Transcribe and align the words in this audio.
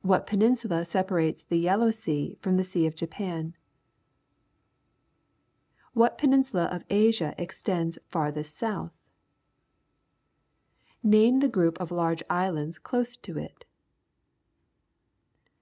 What 0.00 0.26
peninsula 0.26 0.76
sejiar 0.80 1.22
ates 1.28 1.42
the 1.42 1.58
Yellow 1.58 1.90
Sea 1.90 2.38
from 2.40 2.56
the 2.56 2.64
Sea 2.64 2.86
of 2.86 2.94
Japan? 2.94 3.54
What 5.92 6.16
peninsula 6.16 6.70
of 6.72 6.86
Asia 6.88 7.34
extends 7.36 7.98
farthest 8.08 8.56
south? 8.56 8.94
Name 11.02 11.40
the 11.40 11.50
group 11.52 11.78
of 11.82 11.90
large 11.92 12.22
islands 12.30 12.78
close 12.78 13.14
to 13.18 13.36
it. 13.36 13.66